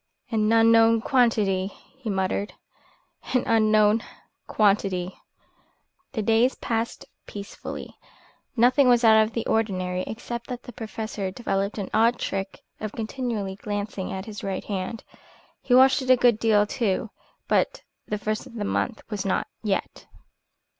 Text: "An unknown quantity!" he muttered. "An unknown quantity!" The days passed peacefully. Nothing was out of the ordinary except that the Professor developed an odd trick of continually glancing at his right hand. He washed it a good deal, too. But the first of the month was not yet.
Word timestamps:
"An 0.31 0.51
unknown 0.51 0.99
quantity!" 1.01 1.67
he 1.93 2.09
muttered. 2.09 2.53
"An 3.35 3.43
unknown 3.45 4.03
quantity!" 4.47 5.15
The 6.13 6.23
days 6.23 6.55
passed 6.55 7.05
peacefully. 7.27 7.99
Nothing 8.57 8.89
was 8.89 9.03
out 9.03 9.21
of 9.21 9.33
the 9.33 9.45
ordinary 9.45 10.01
except 10.07 10.47
that 10.47 10.63
the 10.63 10.73
Professor 10.73 11.29
developed 11.29 11.77
an 11.77 11.91
odd 11.93 12.17
trick 12.17 12.63
of 12.79 12.93
continually 12.93 13.57
glancing 13.57 14.11
at 14.11 14.25
his 14.25 14.43
right 14.43 14.63
hand. 14.63 15.03
He 15.61 15.75
washed 15.75 16.01
it 16.01 16.09
a 16.09 16.17
good 16.17 16.39
deal, 16.39 16.65
too. 16.65 17.11
But 17.47 17.83
the 18.07 18.17
first 18.17 18.47
of 18.47 18.55
the 18.55 18.65
month 18.65 19.03
was 19.07 19.23
not 19.23 19.45
yet. 19.61 20.07